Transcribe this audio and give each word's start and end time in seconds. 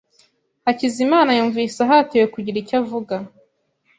Hakizimana 0.65 1.29
yumvise 1.37 1.77
ahatiwe 1.85 2.25
kugira 2.33 2.57
icyo 2.63 2.75
avuga. 2.81 3.15